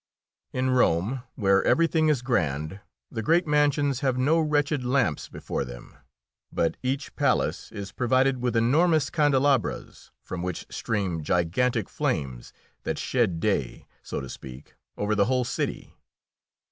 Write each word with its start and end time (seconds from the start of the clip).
In 0.51 0.71
Rome, 0.71 1.21
where 1.35 1.63
everything 1.63 2.07
is 2.07 2.23
grand, 2.23 2.79
the 3.11 3.21
great 3.21 3.45
mansions 3.45 3.99
have 3.99 4.17
no 4.17 4.39
wretched 4.39 4.83
lamps 4.83 5.29
before 5.29 5.63
them, 5.63 5.95
but 6.51 6.75
each 6.81 7.15
palace 7.15 7.71
is 7.71 7.91
provided 7.91 8.41
with 8.41 8.55
enormous 8.55 9.11
candelabras, 9.11 10.09
from 10.23 10.41
which 10.41 10.65
stream 10.73 11.21
gigantic 11.21 11.87
flames 11.87 12.51
that 12.81 12.97
shed 12.97 13.39
day, 13.39 13.85
so 14.01 14.19
to 14.19 14.27
speak, 14.27 14.73
over 14.97 15.13
the 15.13 15.25
whole 15.25 15.45
city. 15.45 15.93